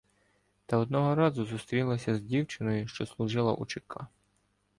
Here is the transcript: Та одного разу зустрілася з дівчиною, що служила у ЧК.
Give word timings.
Та 0.65 0.77
одного 0.77 1.15
разу 1.15 1.45
зустрілася 1.45 2.15
з 2.15 2.21
дівчиною, 2.21 2.87
що 2.87 3.05
служила 3.05 3.53
у 3.53 3.65
ЧК. 3.65 4.01